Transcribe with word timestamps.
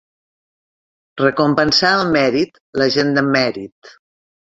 Recompensar 1.21 1.91
el 1.97 2.09
mèrit, 2.15 2.57
la 2.83 2.87
gent 2.97 3.13
de 3.19 3.25
mèrit. 3.29 3.93